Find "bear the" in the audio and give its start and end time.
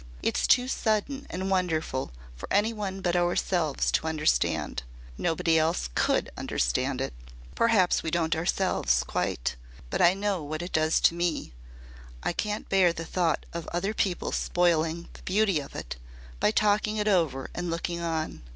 12.67-13.05